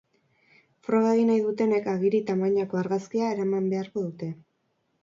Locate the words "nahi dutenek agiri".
1.31-2.23